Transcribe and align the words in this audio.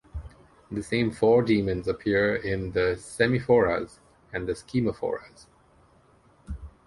The 0.71 0.81
same 0.81 1.11
four 1.11 1.43
demons 1.43 1.87
appear 1.87 2.35
in 2.35 2.71
the 2.71 2.95
"Semiphoras 2.99 3.99
and 4.33 4.47
Schemhamforas". 4.47 5.45